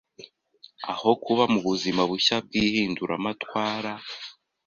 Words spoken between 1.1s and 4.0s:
kuba mubuzima bushya bwihinduramatwara